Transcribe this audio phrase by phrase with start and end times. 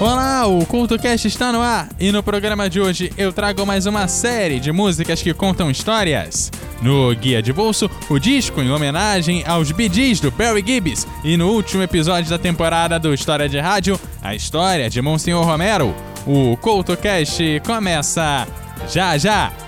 [0.00, 4.06] Olá, o CultoCast está no ar e no programa de hoje eu trago mais uma
[4.06, 6.52] série de músicas que contam histórias.
[6.80, 11.48] No Guia de Bolso, o disco em homenagem aos Gees do Barry Gibbs e no
[11.50, 15.92] último episódio da temporada do História de Rádio, a história de Monsenhor Romero.
[16.24, 18.46] O CultoCast começa
[18.88, 19.67] já já!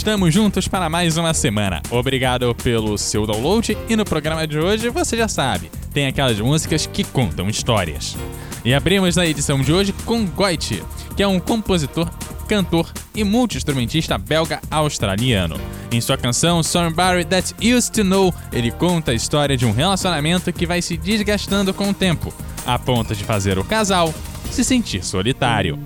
[0.00, 1.82] Estamos juntos para mais uma semana.
[1.90, 6.86] Obrigado pelo seu download e no programa de hoje você já sabe, tem aquelas músicas
[6.86, 8.16] que contam histórias.
[8.64, 10.82] E abrimos a edição de hoje com Goit,
[11.14, 12.08] que é um compositor,
[12.48, 15.60] cantor e multi-instrumentista belga-australiano.
[15.92, 20.50] Em sua canção Somebody That Used to Know, ele conta a história de um relacionamento
[20.50, 22.32] que vai se desgastando com o tempo,
[22.66, 24.14] a ponto de fazer o casal
[24.50, 25.78] se sentir solitário.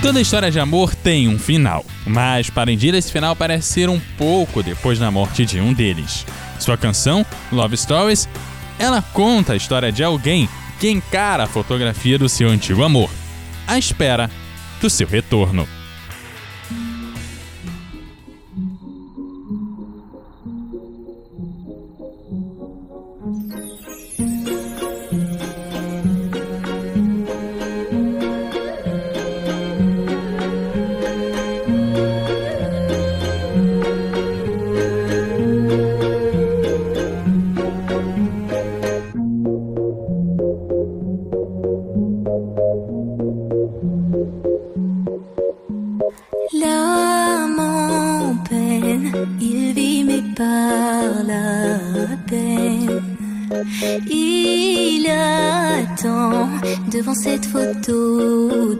[0.00, 4.62] Toda história de amor tem um final, mas Parendir esse final parece ser um pouco
[4.62, 6.24] depois da morte de um deles.
[6.60, 8.28] Sua canção, Love Stories,
[8.78, 10.48] ela conta a história de alguém
[10.78, 13.10] que encara a fotografia do seu antigo amor,
[13.66, 14.30] à espera
[14.80, 15.68] do seu retorno.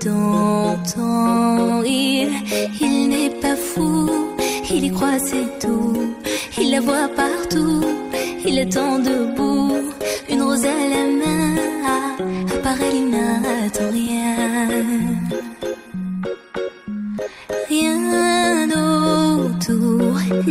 [0.04, 1.82] D'antan.
[1.84, 2.30] Il,
[2.80, 4.10] il n'est pas fou,
[4.70, 6.14] il y croit c'est tout.
[6.60, 7.84] Il la voit partout,
[8.46, 9.76] il attend debout.
[10.30, 11.56] Une rose à la main,
[11.86, 14.68] à, à part elle, il n'attend rien.
[17.68, 20.08] Rien autour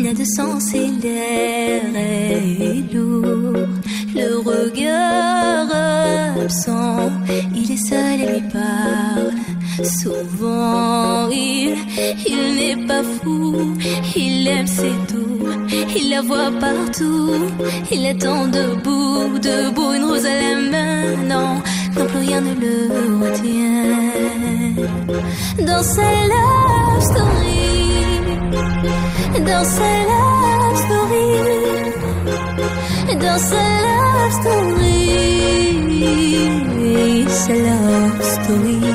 [0.08, 3.68] n'a de sens et l'air est lourd.
[4.16, 5.70] Le regard
[6.44, 7.12] absent,
[9.84, 11.76] Souvent, il,
[12.26, 13.78] il n'est pas fou,
[14.16, 15.48] il aime c'est tout.
[15.96, 17.36] Il la voit partout,
[17.92, 21.16] il attend debout, debout, une rose à la main.
[21.28, 21.62] Non,
[21.96, 22.90] non plus rien ne le
[23.24, 24.08] retient
[25.66, 26.02] dans sa
[26.32, 28.22] love story,
[29.46, 31.32] dans sa love story,
[33.20, 34.88] dans sa love story,
[37.30, 38.87] sa love story.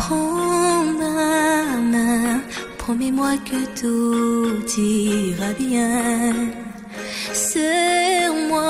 [0.00, 2.40] Prends ma main,
[2.78, 6.34] promets-moi que tout ira bien.
[7.32, 8.68] Serre-moi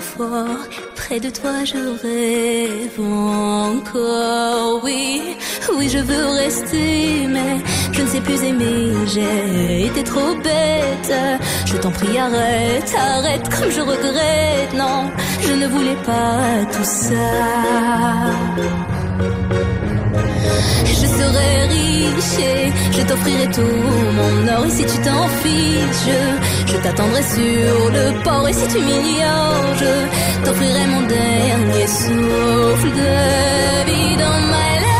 [0.00, 0.62] fort,
[0.94, 4.80] près de toi je rêve encore.
[4.84, 5.36] Oui,
[5.76, 7.56] oui, je veux rester, mais
[7.92, 8.94] je ne sais plus aimer.
[9.12, 11.12] J'ai été trop bête.
[11.66, 14.72] Je t'en prie, arrête, arrête, comme je regrette.
[14.74, 15.10] Non,
[15.46, 17.28] je ne voulais pas tout ça.
[20.92, 23.76] Je serai riche et je t'offrirai tout
[24.16, 24.66] mon or.
[24.66, 26.16] Et si tu t'en fiches,
[26.66, 28.48] je, t'attendrai sur le port.
[28.48, 33.12] Et si tu m'ignores, je t'offrirai mon dernier souffle de
[33.88, 34.99] vie dans my love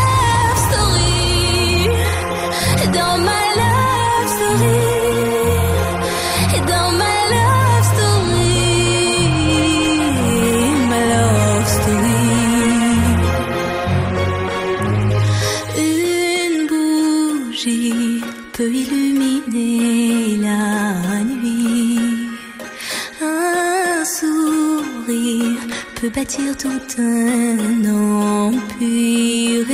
[26.21, 29.71] bâtir tout un empire.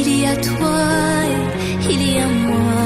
[0.00, 0.78] Il y a toi,
[1.88, 2.82] et il y a moi.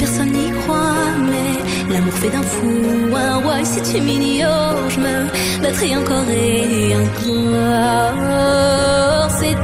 [0.00, 1.52] Personne n'y croit, mais
[1.92, 2.72] l'amour fait d'un fou
[3.14, 3.60] un roi.
[3.60, 5.14] Et si tu m'ignores, je me
[5.62, 8.16] battrai encore et encore.
[9.38, 9.58] C'est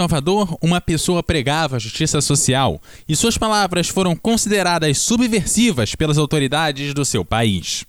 [0.00, 7.04] Salvador, uma pessoa pregava justiça social e suas palavras foram consideradas subversivas pelas autoridades do
[7.04, 7.84] seu país.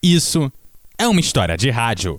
[0.00, 0.52] Isso
[0.96, 2.16] é uma história de rádio.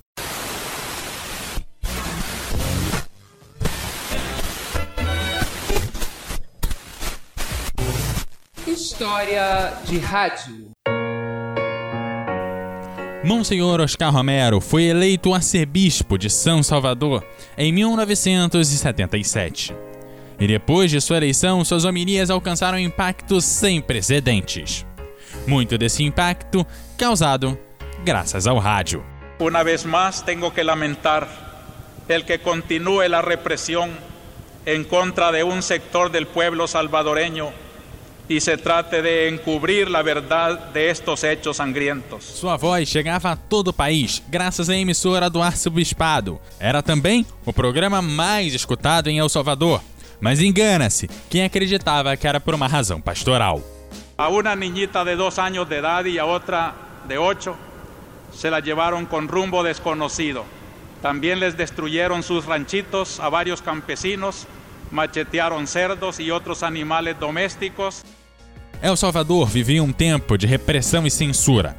[8.66, 10.70] História de rádio.
[13.24, 19.74] Monsenhor Oscar Romero foi eleito arcebispo de São Salvador em 1977.
[20.38, 24.86] E depois de sua eleição, suas homilias alcançaram um impacto sem precedentes.
[25.48, 26.64] Muito desse impacto
[26.96, 27.58] causado
[28.04, 29.04] graças ao rádio.
[29.40, 31.26] Una vez más tengo que lamentar
[32.08, 33.90] el que continúe la represión
[34.64, 37.50] en contra de un sector del pueblo salvadoreño
[38.28, 42.24] y se trate de encubrir la verdad de estos hechos sangrientos.
[42.24, 46.38] Sua voz chegava a todo o país, graças à emissora do Arcebispado.
[46.60, 49.80] Era também o programa mais escutado em El Salvador.
[50.20, 53.62] Mas engana-se quem acreditava que era por uma razão pastoral.
[54.16, 56.74] A una niñita de dos años de edad y a otra
[57.06, 57.56] de ocho
[58.34, 60.44] se la llevaron con rumbo desconocido.
[61.00, 64.48] También les destruyeron sus ranchitos a varios campesinos,
[64.90, 68.02] machetearon cerdos y otros animales domésticos.
[68.80, 71.76] El Salvador vivia um tempo de repressão e censura,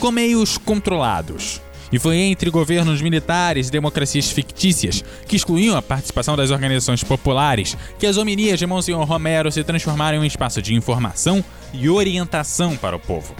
[0.00, 1.60] com meios controlados.
[1.92, 7.76] E foi entre governos militares e democracias fictícias, que excluíam a participação das organizações populares,
[7.98, 12.76] que as homilias de Monsenhor Romero se transformaram em um espaço de informação e orientação
[12.76, 13.34] para o povo.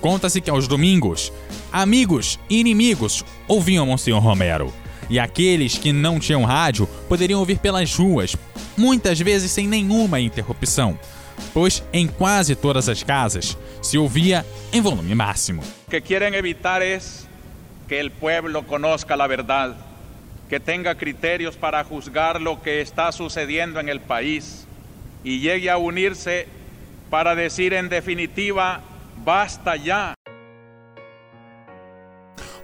[0.00, 1.30] Conta-se que aos domingos,
[1.70, 4.72] amigos e inimigos ouviam Monsenhor Romero.
[5.10, 8.36] E aqueles que não tinham rádio poderiam ouvir pelas ruas,
[8.76, 10.98] muitas vezes sem nenhuma interrupção,
[11.52, 15.62] pois em quase todas as casas se ouvia em volume máximo.
[15.62, 17.26] Lo que quieren evitar es
[17.88, 19.76] que el pueblo conozca la verdad,
[20.48, 24.66] que tenga criterios para juzgar lo que está sucediendo en el país
[25.24, 26.46] y llegue a unirse
[27.10, 28.80] para decir en definitiva,
[29.24, 30.14] basta ya.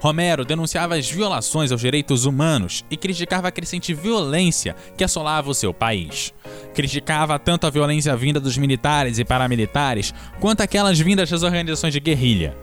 [0.04, 5.54] Romero denunciava as violações aos direitos humanos e criticava a crescente violência que assolava o
[5.54, 6.30] seu país.
[6.75, 12.00] Criticava tanto a violência vinda dos militares e paramilitares quanto aquelas vindas das organizações de
[12.00, 12.54] guerrilha.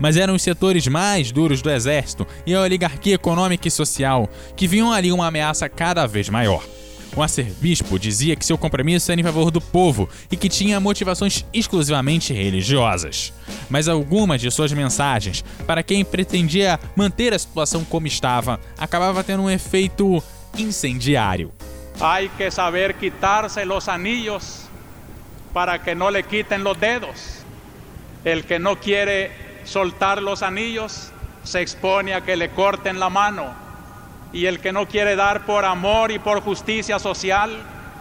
[0.00, 4.26] Mas eram os setores mais duros do exército e a oligarquia econômica e social
[4.56, 6.64] que viam ali uma ameaça cada vez maior.
[7.16, 11.46] O arcebispo dizia que seu compromisso era em favor do povo e que tinha motivações
[11.50, 13.32] exclusivamente religiosas.
[13.70, 19.44] Mas algumas de suas mensagens, para quem pretendia manter a situação como estava, acabava tendo
[19.44, 20.22] um efeito
[20.58, 21.50] incendiário.
[21.98, 24.68] Hay que saber quitarse los anillos
[25.54, 27.42] para que no le quiten los dedos.
[28.26, 29.30] El que no quiere
[29.64, 31.10] soltar los anillos
[31.44, 33.65] se expone a que le corten la mano.
[34.36, 37.50] Y el que no quiere dar por amor y por justicia social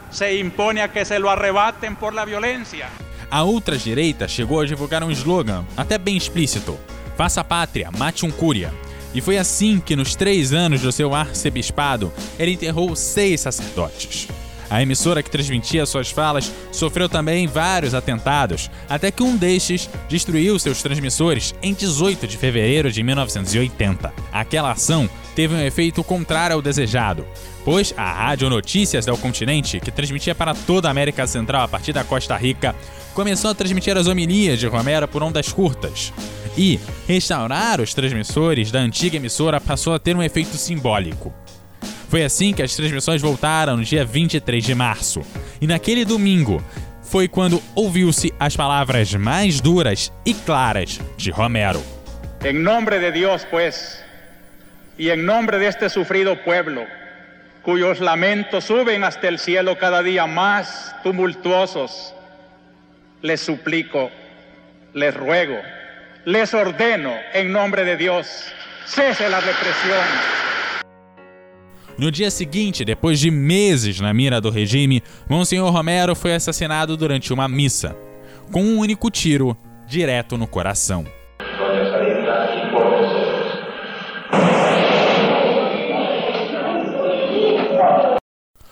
[0.10, 2.90] se impone a que se lo arrebaten por la violencia.
[3.32, 6.78] A ultradireita chegou a divulgar um slogan, até bem explícito:
[7.16, 8.74] Faça pátria, mate um cúria.
[9.14, 14.28] E foi assim que, nos três anos do seu arcebispado, ele enterrou seis sacerdotes.
[14.70, 20.58] A emissora que transmitia suas falas sofreu também vários atentados, até que um destes destruiu
[20.58, 24.14] seus transmissores em 18 de fevereiro de 1980.
[24.32, 27.26] Aquela ação teve um efeito contrário ao desejado,
[27.64, 31.94] pois a Rádio Notícias do Continente, que transmitia para toda a América Central a partir
[31.94, 32.76] da Costa Rica,
[33.14, 36.12] começou a transmitir as homilias de Romero por ondas curtas.
[36.58, 41.34] E restaurar os transmissores da antiga emissora passou a ter um efeito simbólico.
[42.16, 45.22] Foi assim que as transmissões voltaram no dia 23 de março.
[45.60, 46.64] E naquele domingo
[47.04, 51.84] foi quando ouviu-se as palavras mais duras e claras de Romero.
[52.42, 54.02] En nombre de Dios, pues,
[54.98, 56.86] y en nombre de este sufrido pueblo,
[57.64, 62.14] cuyos lamentos suben hasta el cielo cada día más tumultuosos,
[63.24, 64.10] les suplico,
[64.94, 65.60] les ruego,
[66.24, 68.26] les ordeno, en nombre de Dios,
[68.86, 70.46] cese la represión.
[71.98, 77.32] No dia seguinte, depois de meses na mira do regime, Monsenhor Romero foi assassinado durante
[77.32, 77.96] uma missa,
[78.52, 79.56] com um único tiro
[79.88, 81.06] direto no coração.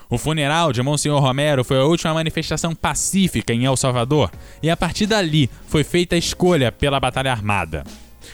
[0.09, 4.75] O funeral de Monsenhor Romero foi a última manifestação pacífica em El Salvador, e a
[4.75, 7.85] partir dali foi feita a escolha pela batalha armada.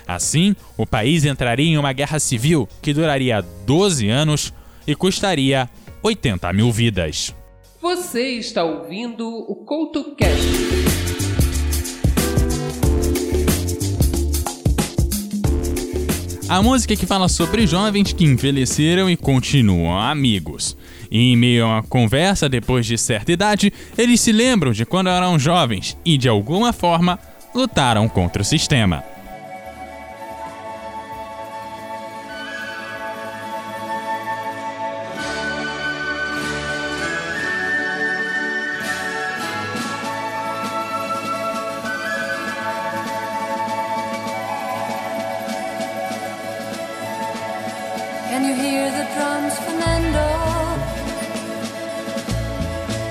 [0.07, 4.51] Assim, o país entraria em uma guerra civil que duraria 12 anos
[4.89, 5.69] e custaria
[6.01, 7.35] 80 mil vidas.
[7.79, 10.39] Você está ouvindo o CoutoCast.
[16.49, 20.75] A música que fala sobre jovens que envelheceram e continuam amigos.
[21.11, 25.11] E em meio a uma conversa depois de certa idade, eles se lembram de quando
[25.11, 27.19] eram jovens e, de alguma forma,
[27.53, 29.03] lutaram contra o sistema.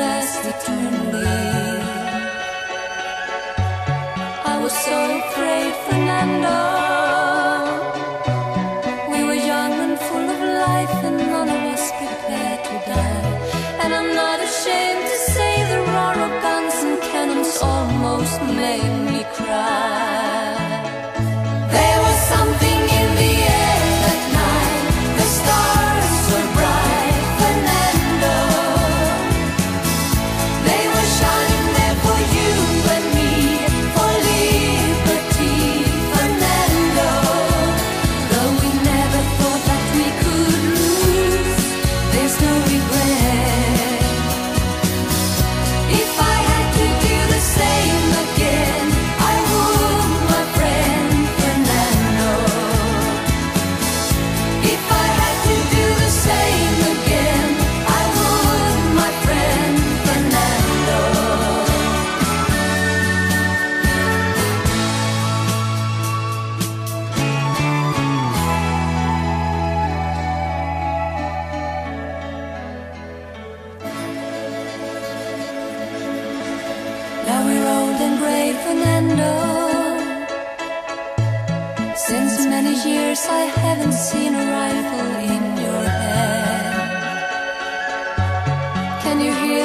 [0.00, 1.26] Last eternally.
[4.52, 6.79] I was so afraid, Fernando.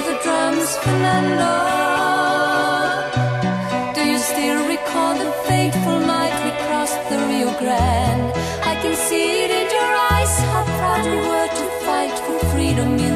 [0.06, 1.54] The drums, Fernando?
[3.96, 8.32] Do you still recall the fateful night we crossed the Rio Grande?
[8.72, 12.92] I can see it in your eyes how proud we were to fight for freedom
[13.08, 13.15] in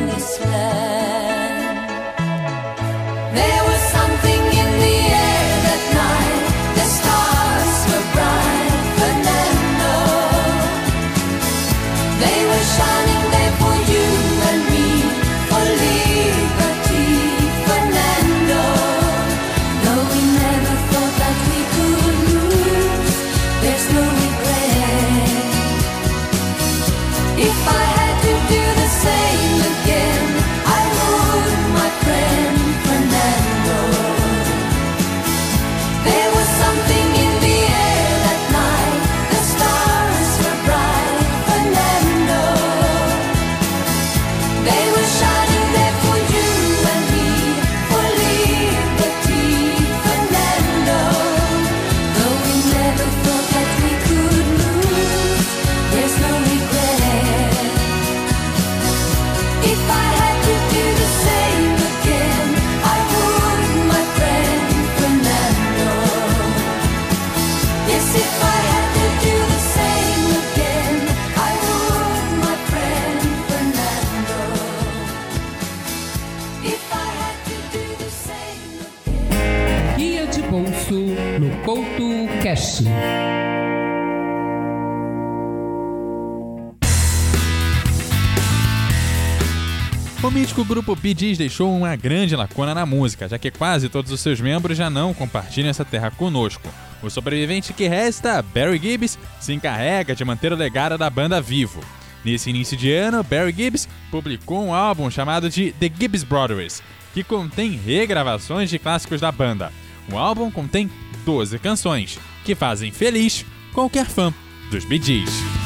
[90.89, 94.41] grupo Bee Gees deixou uma grande lacuna na música, já que quase todos os seus
[94.41, 96.67] membros já não compartilham essa terra conosco.
[97.03, 101.81] O sobrevivente que resta, Barry Gibbs, se encarrega de manter o legado da banda vivo.
[102.25, 106.81] Nesse início de ano, Barry Gibbs publicou um álbum chamado de The Gibbs Brothers,
[107.13, 109.71] que contém regravações de clássicos da banda.
[110.11, 110.89] O álbum contém
[111.23, 114.33] 12 canções, que fazem feliz qualquer fã
[114.71, 115.58] dos Bee Gees.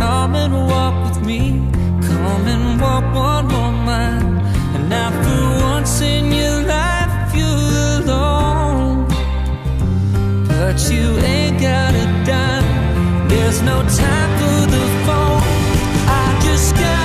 [0.00, 1.60] Come and walk with me.
[2.08, 4.28] Come and walk one more mile.
[4.74, 9.06] And for once in your life, you're alone.
[10.48, 13.28] But you ain't got a dime.
[13.28, 15.42] There's no time for the phone.
[16.08, 16.99] I just gotta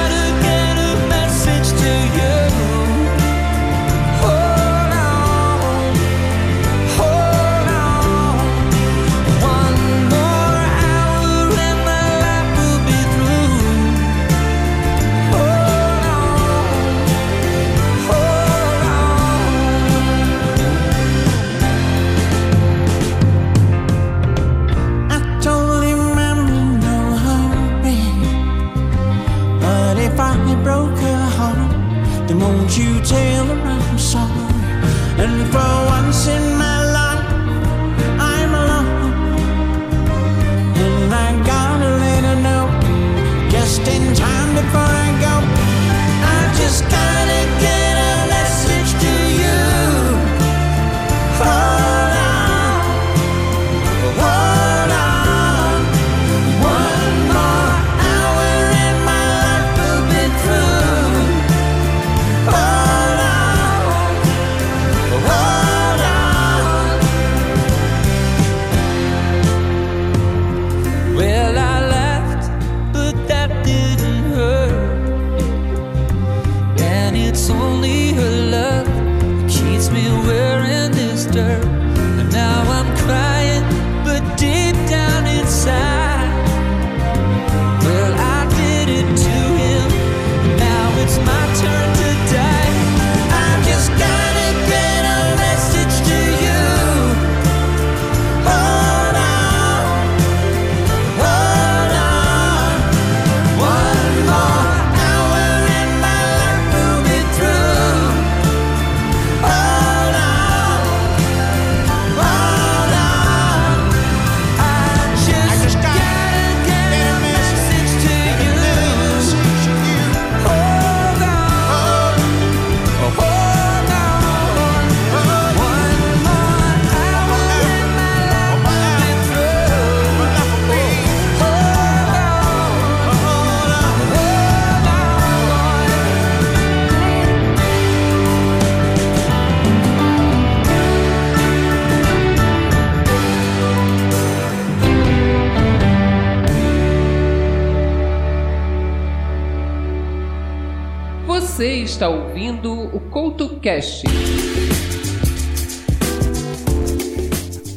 [151.86, 154.08] está ouvindo o CoutoCast.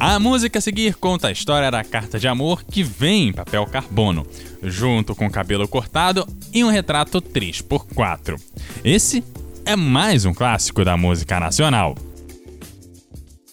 [0.00, 3.66] A música a seguir conta a história da carta de amor que vem em papel
[3.66, 4.26] carbono,
[4.62, 8.40] junto com cabelo cortado e um retrato 3x4.
[8.82, 9.22] Esse
[9.66, 11.94] é mais um clássico da música nacional.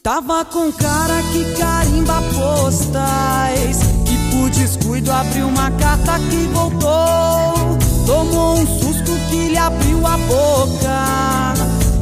[0.01, 8.59] Tava com cara que carimba postais E por descuido abriu uma carta que voltou Tomou
[8.59, 9.04] um susto
[9.35, 11.53] que lhe abriu a boca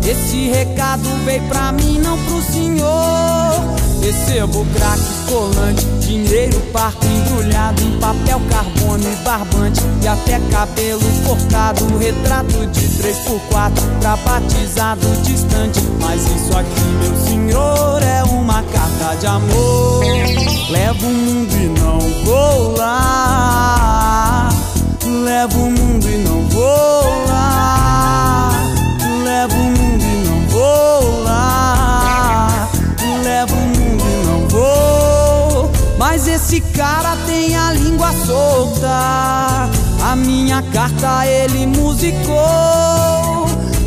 [0.05, 7.99] Esse recado veio pra mim, não pro senhor Recebo crack, colante, dinheiro parco embrulhado em
[7.99, 15.79] papel carbono e barbante e até cabelo cortado, retrato de 3x4 pra batizado distante.
[16.01, 20.03] Mas isso aqui, meu senhor, é uma carta de amor.
[20.69, 24.49] Levo o mundo e não vou lá.
[25.05, 26.32] Levo o mundo e não
[26.63, 28.51] vou lá.
[29.43, 32.69] O mundo e não vou lá.
[33.01, 35.71] O mundo e não vou.
[35.97, 39.69] Mas esse cara tem a língua solta.
[40.09, 42.33] A minha carta ele musicou.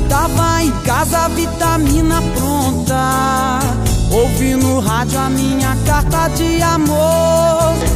[0.09, 3.59] Tava em casa, vitamina pronta.
[4.11, 7.96] Ouvi no rádio a minha carta de amor.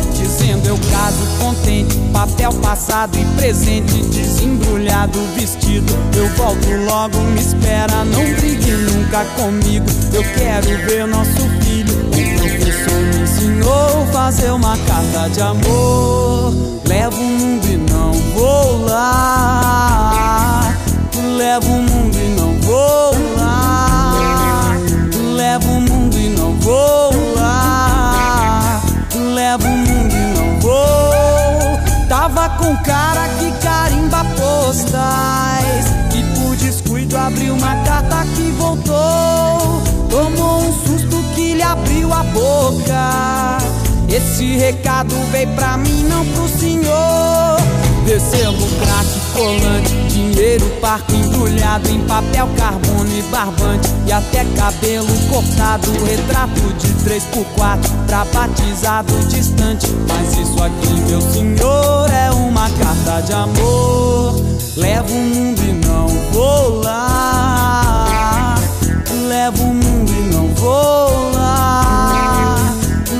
[0.70, 5.92] Dizendo eu caso contente, papel passado e presente, desembrulhado vestido.
[6.16, 9.86] Eu volto logo, me espera, não brigue nunca comigo.
[10.12, 11.92] Eu quero ver nosso filho.
[12.06, 16.54] O professor me ensinou fazer uma carta de amor.
[16.86, 20.72] Levo o mundo e não vou lá.
[21.36, 22.09] Levo o mundo
[32.84, 35.86] cara que carimba postais.
[36.14, 39.82] E por descuido abriu uma carta que voltou.
[40.08, 43.58] Tomou um susto que lhe abriu a boca.
[44.08, 47.56] Esse recado veio pra mim, não pro senhor.
[48.06, 49.19] Recebo crack,
[50.08, 58.06] dinheiro parco embrulhado em papel carbono e barbante e até cabelo cortado, retrato de 3x4
[58.06, 59.86] pra batizado distante.
[60.08, 64.40] Mas isso aqui, meu senhor, é uma carta de amor.
[64.76, 68.56] Levo o mundo e não vou lá.
[69.28, 72.74] Levo o mundo e não vou lá.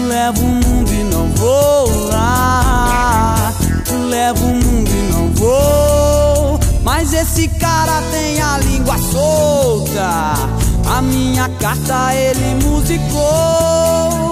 [0.09, 3.53] Levo o mundo e não vou lá.
[4.09, 4.70] Levo o mundo.
[6.83, 10.35] Mas esse cara tem a língua solta.
[10.87, 14.31] A minha carta ele musicou.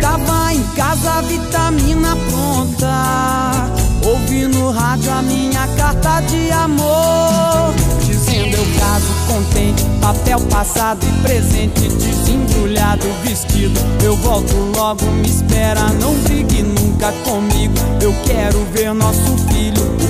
[0.00, 3.70] Tava em casa, vitamina pronta.
[4.04, 7.74] Ouvi no rádio a minha carta de amor.
[8.06, 13.78] Dizendo eu caso contente, papel passado e presente, desembrulhado vestido.
[14.02, 17.74] Eu volto logo, me espera, não brigue nunca comigo.
[18.00, 20.07] Eu quero ver nosso filho.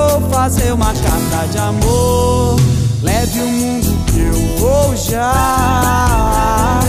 [0.00, 2.56] A fazer uma carta de amor.
[3.02, 6.80] Leve o mundo que eu vou já.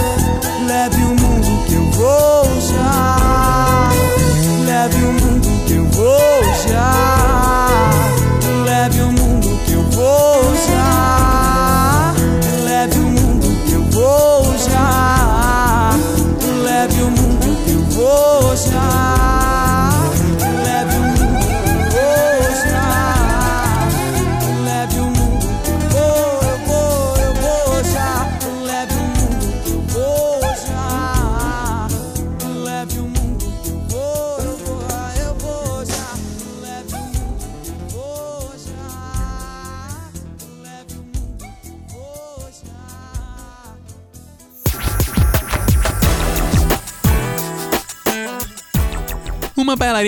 [0.65, 3.89] Leve o mundo que eu vou já.
[4.65, 7.20] Leve o mundo que eu vou já.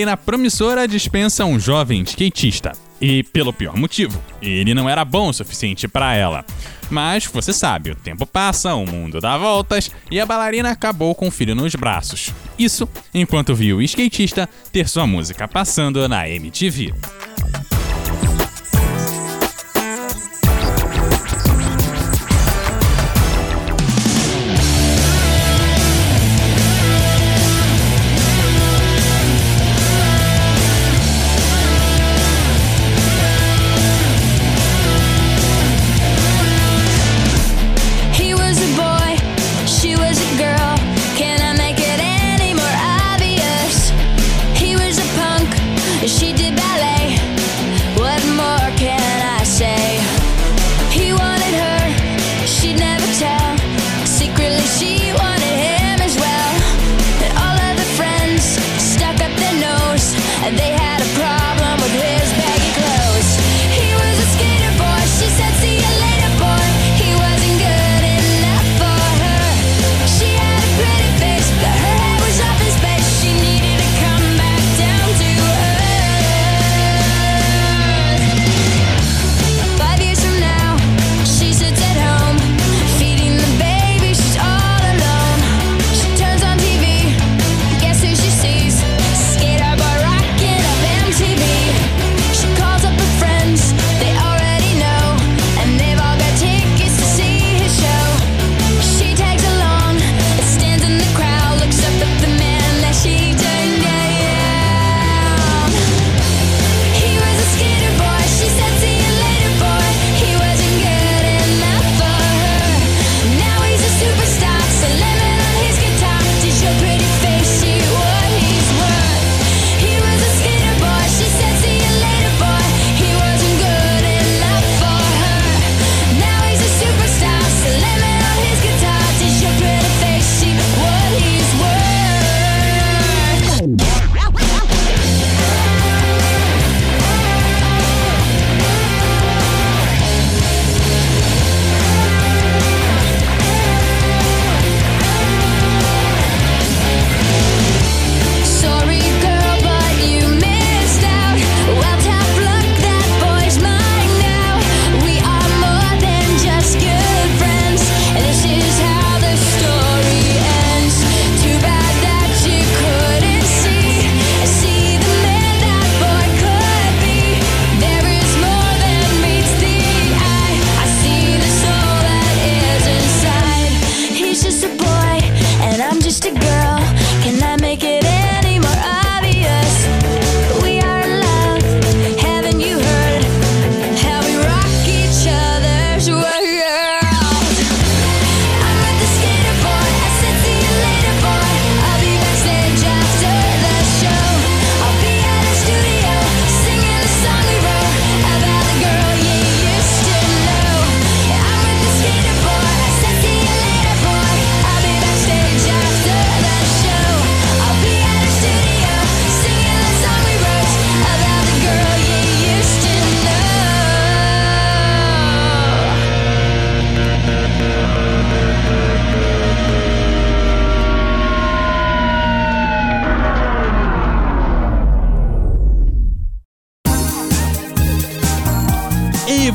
[0.05, 2.73] Na promissora dispensa um jovem skatista.
[2.99, 6.45] E pelo pior motivo, ele não era bom o suficiente para ela.
[6.89, 11.27] Mas você sabe, o tempo passa, o mundo dá voltas e a bailarina acabou com
[11.27, 12.31] o filho nos braços.
[12.59, 16.93] Isso enquanto viu o skatista ter sua música passando na MTV.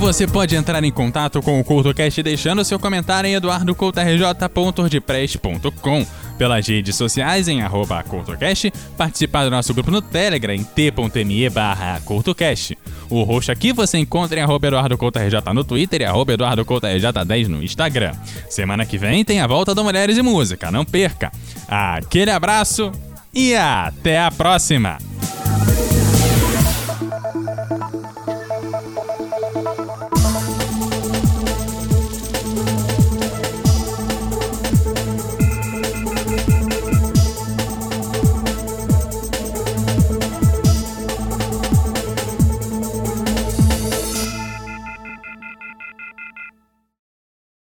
[0.09, 6.07] você pode entrar em contato com o CurtoCast deixando seu comentário em eduardocoutrj.ordpress.com,
[6.39, 12.01] pelas redes sociais em arroba CultoCast, participar do nosso grupo no Telegram em t.me barra
[12.07, 12.79] CultoCast.
[13.11, 14.71] O roxo aqui você encontra em arroba
[15.53, 18.13] no Twitter e arroba eduardocoutrj10 no Instagram.
[18.49, 21.31] Semana que vem tem a volta do Mulheres e Música, não perca!
[21.69, 22.91] Aquele abraço
[23.35, 24.97] e até a próxima!